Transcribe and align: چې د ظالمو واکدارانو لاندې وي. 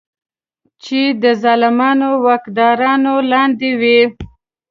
چې 0.83 1.01
د 1.21 1.23
ظالمو 1.43 2.11
واکدارانو 2.25 3.13
لاندې 3.31 3.69
وي. 3.79 3.99